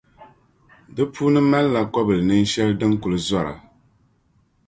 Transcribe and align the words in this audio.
Di 0.95 1.03
puuni 1.13 1.41
malila 1.51 1.81
kobilnin’ 1.93 2.49
shɛli 2.51 2.73
din 2.79 2.93
kuli 3.01 3.17
zɔra. 3.27 3.53